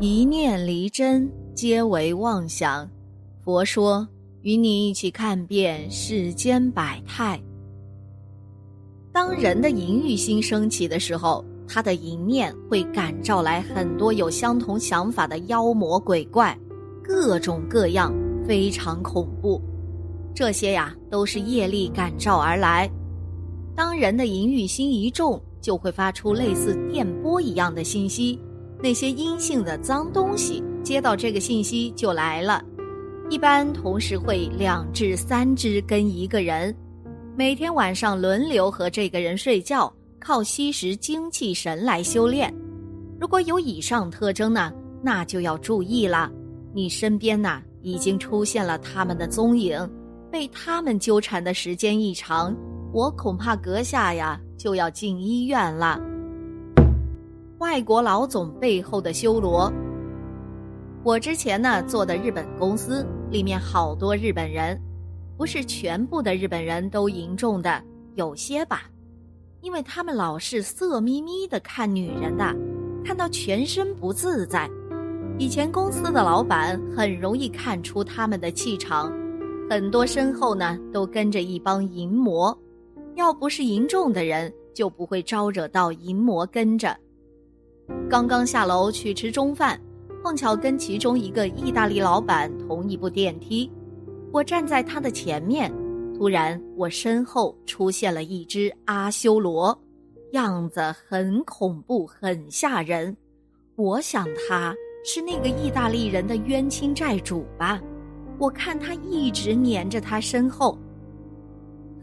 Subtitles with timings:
[0.00, 2.90] 一念离真，皆为妄想。
[3.44, 4.06] 佛说，
[4.42, 7.40] 与你一起看遍世间百态。
[9.12, 16.58] 当人的淫欲心升起的时候，他的淫念会感召来很多有相同想法的妖魔鬼怪，
[17.00, 18.12] 各种各样，
[18.44, 19.62] 非常恐怖。
[20.34, 22.90] 这些呀，都是业力感召而来。
[23.76, 28.40] 当人的淫欲心一重，就会发出类似电波一样的信息。
[28.84, 32.62] 那些阴性的脏东西接到这个信息就来了，
[33.30, 36.76] 一般同时会两至三只跟一个人，
[37.34, 39.90] 每天晚上轮流和这个人睡觉，
[40.20, 42.54] 靠吸食精气神来修炼。
[43.18, 44.70] 如果有以上特征呢，
[45.02, 46.30] 那就要注意了，
[46.74, 49.90] 你身边呐已经出现了他们的踪影，
[50.30, 52.54] 被他们纠缠的时间一长，
[52.92, 55.98] 我恐怕阁下呀就要进医院了。
[57.64, 59.72] 外国老总背后的修罗。
[61.02, 64.78] 我之前呢做的日本公司里面好多日本人，
[65.38, 67.82] 不是全部的日本人都淫重的，
[68.16, 68.82] 有些吧，
[69.62, 72.54] 因为他们老是色眯眯的看女人的，
[73.02, 74.68] 看到全身不自在。
[75.38, 79.10] 以前公司的老板很容易看出他们的气场，
[79.70, 82.54] 很多身后呢都跟着一帮淫魔，
[83.14, 86.94] 要不是淫重的人，就不会招惹到淫魔跟着。
[88.08, 89.80] 刚刚下楼去吃中饭，
[90.22, 93.70] 碰巧跟其中一个意大利老板同一部电梯。
[94.30, 95.72] 我站在他的前面，
[96.16, 99.76] 突然我身后出现了一只阿修罗，
[100.32, 103.16] 样子很恐怖，很吓人。
[103.76, 107.80] 我想他是那个意大利人的冤亲债主吧？
[108.38, 110.78] 我看他一直黏着他身后。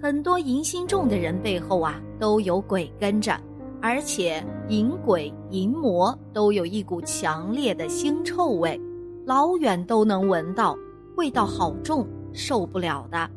[0.01, 3.39] 很多淫心重的人背后啊，都有鬼跟着。
[3.81, 8.79] 而且淫鬼、淫魔都有一股强烈的腥臭味，
[9.25, 10.77] 老远都能闻到，
[11.17, 13.29] 味道好重，受不了的。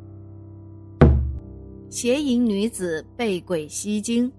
[1.88, 4.30] 邪淫女子被鬼吸精。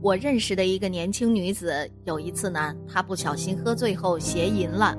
[0.00, 4.98] 我认识的一个年轻女子，有一次呢，她不小心喝醉后邪淫了。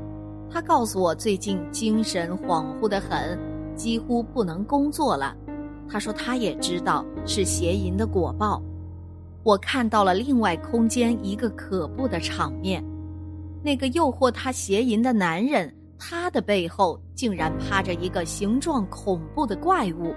[0.49, 3.37] 她告诉我，最近精神恍惚的很，
[3.75, 5.35] 几乎不能工作了。
[5.89, 8.63] 她说，她也知道是邪淫的果报。
[9.43, 12.83] 我看到了另外空间一个可怖的场面，
[13.61, 20.15] 那个诱惑他邪淫的男人，他的背后竟然趴着一个形状恐怖的怪物，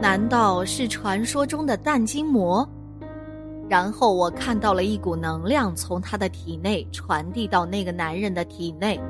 [0.00, 2.68] 难道是传说中的蛋筋魔？
[3.68, 9.00] 然后我看到了一股能量从他的体内传递到那个男人的体内，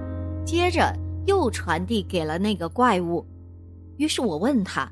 [0.45, 0.95] 接着
[1.27, 3.25] 又传递给了那个怪物。
[3.97, 4.87] 于是我问他，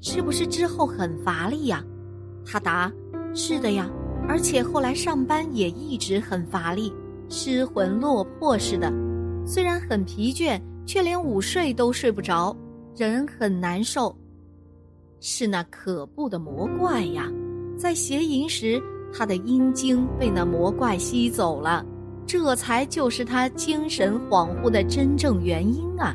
[0.00, 1.84] 是不是之后很乏力呀？
[2.46, 2.90] 他答。
[3.34, 3.90] 是的呀，
[4.28, 6.92] 而且后来上班也一直很乏力，
[7.28, 8.92] 失魂落魄似的。
[9.44, 12.56] 虽然很疲倦，却连午睡都睡不着，
[12.96, 14.16] 人很难受。
[15.20, 17.28] 是那可怖的魔怪呀，
[17.76, 18.80] 在邪淫时，
[19.12, 21.84] 他的阴精被那魔怪吸走了，
[22.26, 26.14] 这才就是他精神恍惚的真正原因啊。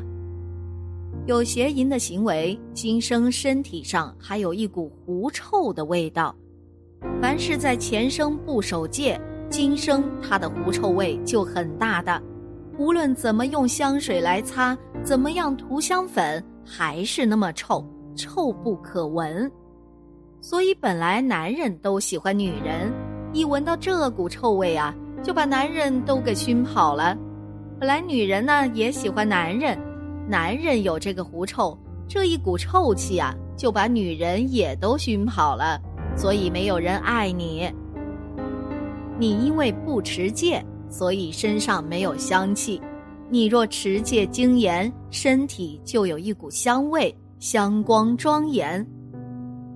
[1.26, 6.34] 有邪淫的行为，今生身体上还有一股狐臭的味道。
[7.20, 12.22] 凡是在前生不守戒，今生他的狐臭味就很大的。
[12.78, 17.84] 无论怎么用香水来擦，怎么样涂香粉，还是那么臭，
[18.16, 19.50] 臭不可闻。
[20.40, 22.90] 所以本来男人都喜欢女人，
[23.32, 27.16] 一闻到这股臭味啊，就把男人都给熏跑了。
[27.78, 29.78] 本来女人呢也喜欢男人，
[30.26, 31.78] 男人有这个狐臭，
[32.08, 35.78] 这一股臭气啊，就把女人也都熏跑了。
[36.16, 37.70] 所以没有人爱你。
[39.18, 42.80] 你因为不持戒，所以身上没有香气。
[43.28, 48.84] 你若持戒精严，身体就有一股香味，香光庄严。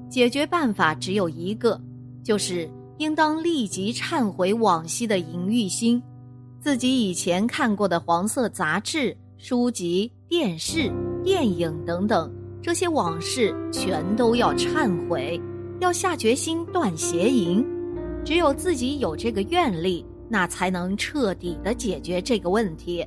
[0.08, 1.80] 解决办法只有一个，
[2.22, 2.68] 就是
[2.98, 6.02] 应当立即忏悔往昔的淫欲心，
[6.60, 10.90] 自己以前看过的黄色杂志、书籍、电视、
[11.22, 12.32] 电影等等
[12.62, 15.40] 这些往事，全都要忏悔。
[15.80, 17.64] 要下决心断邪淫，
[18.24, 23.06] 只有自己有这个愿力，那才能彻底的解决这个问题。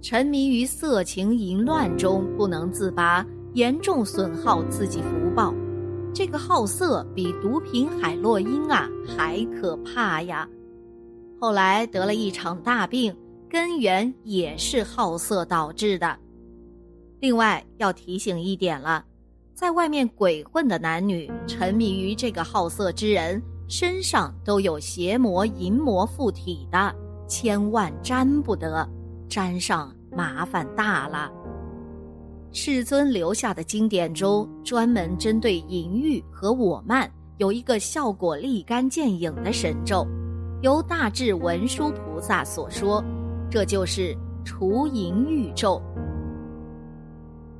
[0.00, 3.24] 沉迷于色情淫乱中不能自拔，
[3.54, 5.54] 严重损耗自己福报。
[6.14, 10.46] 这个好色比毒品海洛因啊还可怕呀！
[11.40, 13.16] 后来得了一场大病，
[13.48, 16.18] 根源也是好色导致的。
[17.18, 19.04] 另外要提醒一点了。
[19.62, 26.92] 在外面鬼混的男女，沉迷于这个好色之人，身上都有邪魔淫魔附体的，
[27.28, 28.84] 千万沾不得，
[29.28, 31.30] 沾上麻烦大了。
[32.50, 40.04] 世尊留下的经典中，专门针对淫欲和我慢，有一个效果立竿见影的神咒，
[40.62, 43.00] 由大智文殊菩萨所说，
[43.48, 44.12] 这就是
[44.44, 45.80] 除淫欲咒。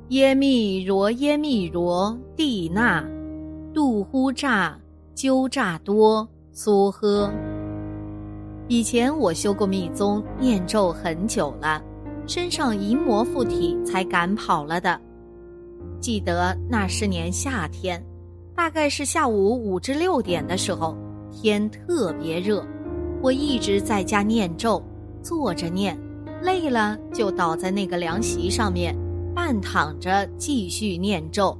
[0.09, 3.03] 耶密罗耶密罗帝那，
[3.73, 4.77] 度呼诈
[5.15, 7.31] 鸠诈多梭诃。
[8.67, 11.81] 以前我修过密宗，念咒很久了，
[12.27, 14.99] 身上淫魔附体才赶跑了的。
[16.01, 18.03] 记得那是年夏天，
[18.53, 20.97] 大概是下午五至六点的时候，
[21.31, 22.63] 天特别热，
[23.21, 24.83] 我一直在家念咒，
[25.21, 25.97] 坐着念，
[26.41, 28.93] 累了就倒在那个凉席上面。
[29.33, 31.57] 半躺着继续念咒，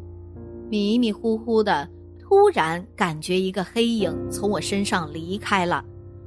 [0.69, 1.87] 迷迷糊糊的，
[2.19, 5.83] 突然感觉一个黑影从我身上离开了，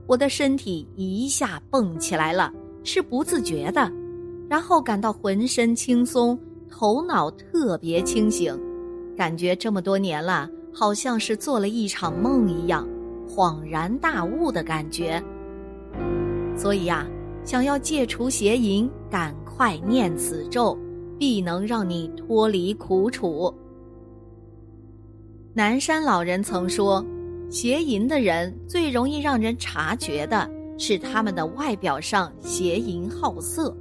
[0.07, 2.53] 我的身体一下蹦起来了，
[2.85, 3.91] 是不自觉的，
[4.49, 6.39] 然后感到浑身轻松，
[6.69, 8.59] 头脑特别清醒，
[9.17, 12.87] 感觉这么多年了，好像是做了一场梦一样，
[13.29, 15.23] 恍然大悟的感觉。
[16.57, 17.07] 所以呀，
[17.45, 20.77] 想要戒除邪淫，赶快念此咒。
[21.19, 23.53] 必能让你脱离苦楚。
[25.55, 27.05] 南山老人曾说，
[27.51, 33.75] 邪淫的人最容易让人察觉的是他们的外表上邪淫好色。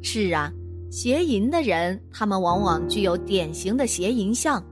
[0.00, 0.52] 是啊，
[0.90, 4.62] 邪淫的人，他们往往具有典型的邪淫相。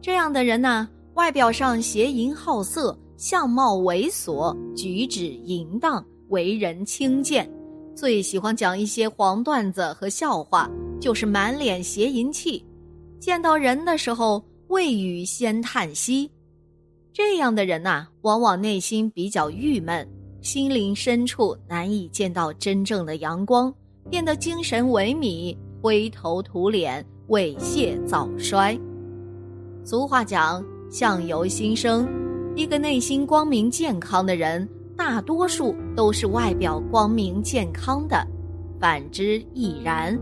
[0.00, 7.46] 这样的人呢，外表上邪淫好色，相貌猥琐，举止淫荡，为人轻贱，
[7.94, 10.70] 最喜欢讲一些黄段子和笑话。
[11.00, 12.64] 就是满脸邪淫气，
[13.18, 16.30] 见到人的时候未语先叹息，
[17.12, 20.08] 这样的人呐，往往内心比较郁闷，
[20.42, 23.74] 心灵深处难以见到真正的阳光，
[24.08, 28.78] 变得精神萎靡，灰头土脸，猥亵早衰。
[29.84, 32.08] 俗话讲“相由心生”，
[32.54, 38.26] 一个内心光明健康的人，大多数都是外表光明健康的，
[38.78, 40.18] 反之亦然。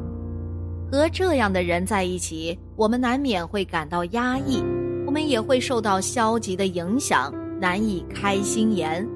[0.90, 4.62] 和这样的人在一起，我们难免会感到压抑，
[5.06, 9.06] 我们也会受到消极的影响，难以开心颜。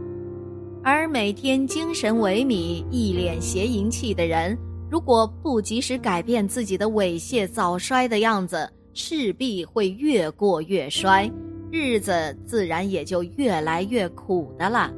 [0.82, 4.56] 而每天精神萎靡、一脸邪淫气的人，
[4.90, 11.28] 如果不及时改变自己的猥亵早衰的样子，势必会越过越衰，
[11.72, 14.92] 日子自然也就越来越苦的了。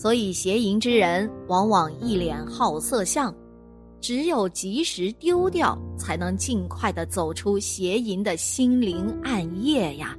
[0.00, 3.34] 所以，邪淫之人往往一脸好色相。
[4.00, 10.16] 只有及时丢掉，才能尽快的走出邪淫的心灵暗夜呀。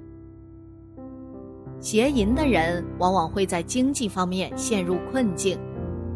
[1.80, 5.58] 邪淫的人往往会在经济方面陷入困境，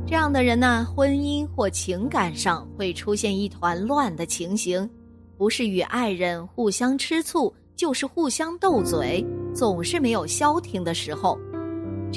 [0.06, 4.88] 这样的人呢，婚姻或情感上会出现一团乱的情形，
[5.40, 9.26] 不是与爱人互相吃醋，就是互相斗嘴，
[9.56, 11.36] 总是没有消停的时候。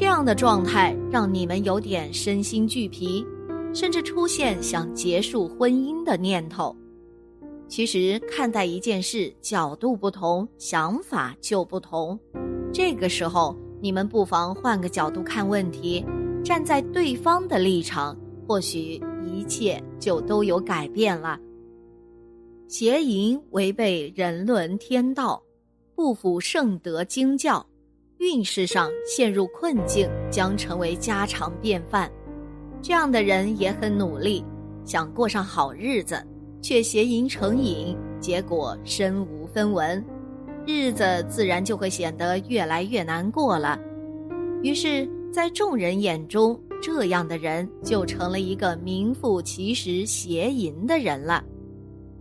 [0.01, 3.27] 这样的状态让你们有点身心俱疲。
[3.75, 6.75] 甚至出现想结束婚姻的念头。
[7.67, 12.19] 其实看待一件事角度不同，想法就不同。
[12.73, 16.05] 这个时候，你们不妨换个角度看问题，
[16.45, 18.17] 站在对方的立场，
[18.47, 21.39] 或许一切就都有改变了。
[22.69, 25.43] 邪淫违背人伦天道，
[25.95, 27.65] 不符圣德经教，
[28.19, 32.11] 运势上陷入困境，将成为家常便饭。
[32.83, 34.45] 这样的人也很努力，
[34.85, 36.21] 想过上好日子，
[36.61, 40.05] 却邪淫成瘾，结果身无分文，
[40.67, 43.79] 日子自然就会显得越来越难过了。
[44.63, 51.45] 于是，在众人眼中，这样的人就成了一个名副其实邪淫的人了。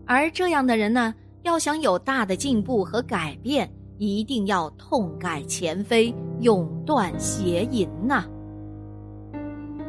[0.05, 8.25] 而这样的人呢，要想有大的进步和改变，一定要痛改前非，永断邪淫呐。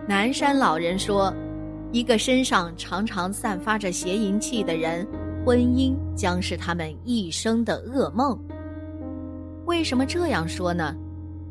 [0.07, 1.33] 南山老人说
[1.93, 5.07] ：“一个身上常常散发着邪淫气的人，
[5.45, 8.39] 婚姻将是他们一生的噩梦。
[9.67, 10.97] 为什么这样说呢？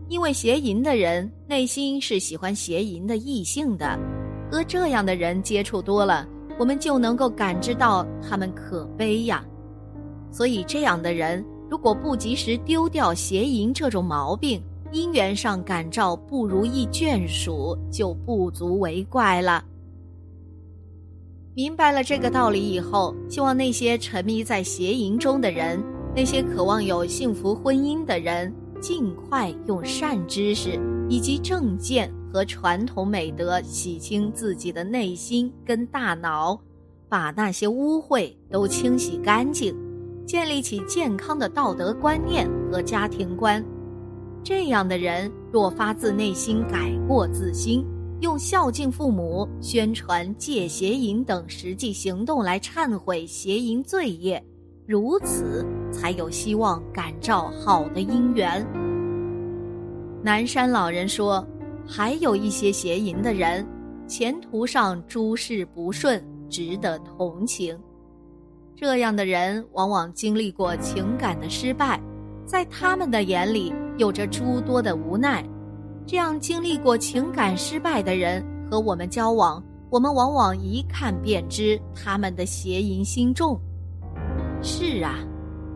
[0.09, 3.99] 因为邪淫的人内心是喜欢邪淫的异性的，
[4.49, 6.25] 和这样的人接触多了，
[6.57, 9.43] 我们就能够感知到他们可悲呀。
[10.31, 14.61] 所以，这样的人如果不及时丢掉邪淫这种毛病，”
[14.93, 19.61] 姻缘上感召不如意眷属，就不足为怪了。
[21.53, 25.83] 明白了这个道理以后，希望那些沉迷在邪淫中的人，
[26.15, 36.57] 那些渴望有幸福婚姻的人，尽快用善知识以及正见和传统美德洗清自己的内心跟大脑，
[37.09, 39.75] 把那些污秽都清洗干净，
[40.27, 43.63] 建立起健康的道德观念和家庭观。
[44.43, 47.83] 这样的人若发自内心改过自新，
[48.19, 54.43] 用孝敬父母、宣传戒邪淫等实际行动来忏悔邪淫罪业，
[54.85, 58.63] 如此才有希望感召好的姻缘。
[60.21, 61.43] 南山老人说。
[61.89, 63.65] 还有一些邪淫的人，
[64.09, 67.79] 前途上诸事不顺，值得同情。
[68.79, 71.99] 这样的人往往经历过情感的失败，
[72.45, 75.43] 在他们的眼里有着诸多的无奈。
[76.05, 83.59] 这样经历过情感失败的人和我们交往，我们往往一看便知他们的邪淫心重。
[84.61, 85.15] 是啊，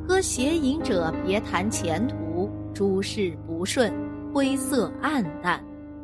[0.08, 3.92] 和邪淫者别谈前途，诸事不顺，
[4.32, 5.60] 灰色暗淡。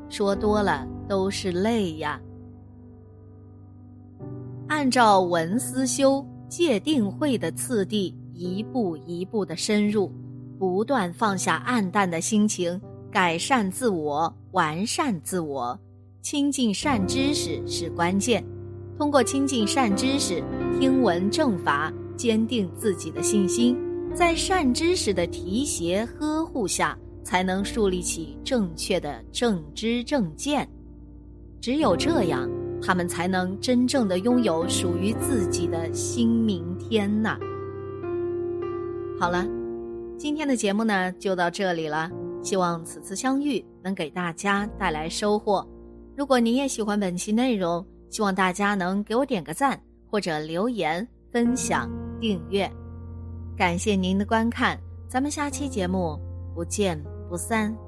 [0.10, 2.20] 说多了都是泪呀。
[4.68, 10.12] 按照文思修戒定慧的次第，一步一步的深入，
[10.58, 12.80] 不断放下暗淡的心情，
[13.12, 15.80] 改善自我，完善自我，
[16.22, 18.44] 亲近善知识是关键。
[18.98, 20.44] 通过亲近善知识，
[20.80, 23.78] 听闻正法，坚定自己的信心，
[24.14, 26.98] 在善知识的提携呵护下。
[27.24, 30.66] 才能树立起正确的正知正见，
[31.60, 32.50] 只有这样，
[32.82, 37.38] 他们才能真正的拥有属于自己的新明天呐。
[39.20, 39.46] 好了，
[40.18, 42.10] 今天的节目呢就到这里了，
[42.42, 45.68] 希望此次相遇能给大家带来收获。
[46.16, 49.80] 如果您也喜欢本期内容，希望大家能给我点个赞，
[50.10, 52.72] 或者留言、分享、订阅。
[53.58, 56.20] 感谢您的观看，咱们下期节目
[56.54, 57.02] 不见。
[57.30, 57.87] 不散。